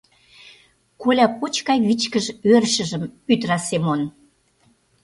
Коля 1.01 1.27
поч 1.37 1.55
гай 1.67 1.79
вичкыж 1.87 2.25
ӧрышыжым 2.53 3.03
пӱтыра 3.25 3.57
Семон. 3.67 4.01